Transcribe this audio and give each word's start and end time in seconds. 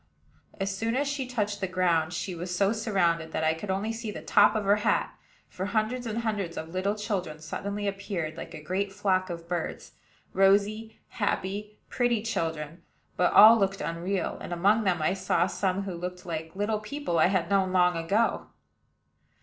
As 0.59 0.75
soon 0.75 0.95
as 0.95 1.07
she 1.07 1.27
touched 1.27 1.61
the 1.61 1.67
ground, 1.67 2.11
she 2.11 2.33
was 2.33 2.55
so 2.55 2.73
surrounded 2.73 3.31
that 3.33 3.43
I 3.43 3.53
could 3.53 3.69
only 3.69 3.93
see 3.93 4.09
the 4.09 4.23
top 4.23 4.55
of 4.55 4.63
her 4.65 4.77
hat; 4.77 5.13
for 5.47 5.67
hundreds 5.67 6.07
and 6.07 6.23
hundreds 6.23 6.57
of 6.57 6.69
little 6.69 6.95
children 6.95 7.37
suddenly 7.39 7.87
appeared, 7.87 8.35
like 8.35 8.55
a 8.55 8.63
great 8.63 8.91
flock 8.91 9.29
of 9.29 9.47
birds, 9.47 9.91
rosy, 10.33 10.97
happy, 11.09 11.77
pretty 11.87 12.23
children; 12.23 12.81
but 13.15 13.31
all 13.33 13.59
looked 13.59 13.79
unreal, 13.79 14.39
and 14.41 14.51
among 14.51 14.85
them 14.85 15.03
I 15.03 15.13
saw 15.13 15.45
some 15.45 15.83
who 15.83 15.93
looked 15.93 16.25
like 16.25 16.55
little 16.55 16.79
people 16.79 17.19
I 17.19 17.27
had 17.27 17.47
known 17.51 17.71
long 17.71 17.95
ago. 17.95 18.47